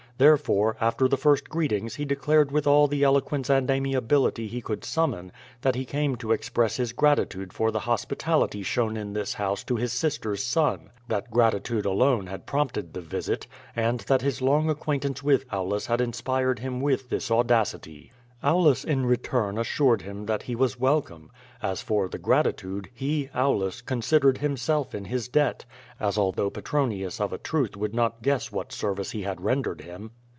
Therefore, 0.17 0.77
after 0.79 1.07
the 1.07 1.17
first 1.17 1.49
greetings 1.49 1.95
he 1.95 2.05
declared 2.05 2.51
with 2.51 2.67
all 2.67 2.87
the 2.87 3.01
eloquence 3.01 3.49
and 3.49 3.67
amiability 3.71 4.47
he 4.47 4.61
could 4.61 4.85
summon, 4.85 5.31
that 5.61 5.73
he 5.73 5.83
came 5.83 6.15
to 6.17 6.31
express 6.31 6.77
his 6.77 6.93
gratitude 6.93 7.51
for 7.51 7.71
the 7.71 7.79
hospitality 7.79 8.61
shown 8.61 8.97
in 8.97 9.13
this 9.13 9.33
house 9.33 9.63
to 9.63 9.77
his 9.77 9.91
sister's 9.91 10.43
son; 10.43 10.91
that 11.07 11.31
gratitude 11.31 11.85
alone 11.87 12.27
had 12.27 12.45
prompted 12.45 12.93
the 12.93 13.01
visit, 13.01 13.47
and 13.75 14.01
that 14.01 14.21
his 14.21 14.43
long 14.43 14.69
acquaintance 14.69 15.23
with 15.23 15.43
Au 15.51 15.63
lus 15.63 15.87
had 15.87 15.99
inspired 15.99 16.59
him 16.59 16.81
with 16.81 17.09
this 17.09 17.31
audacity. 17.31 18.11
Aulus 18.43 18.83
in 18.83 19.05
return 19.05 19.59
assured 19.59 20.01
him 20.01 20.25
that 20.25 20.41
he 20.43 20.55
was 20.55 20.79
welcome. 20.79 21.29
As 21.61 21.79
for 21.83 22.09
the 22.09 22.17
gratitude, 22.17 22.89
he, 22.91 23.29
Aulus, 23.35 23.81
considered 23.83 24.39
himself 24.39 24.95
in 24.95 25.05
his 25.05 25.27
debt, 25.27 25.63
as 25.99 26.17
although 26.17 26.49
Petronius 26.49 27.21
of 27.21 27.33
a 27.33 27.37
truth 27.37 27.77
would 27.77 27.93
not 27.93 28.23
guess 28.23 28.51
what 28.51 28.71
service 28.73 29.11
he 29.11 29.21
had 29.21 29.41
rendered 29.41 29.81
him. 29.81 30.09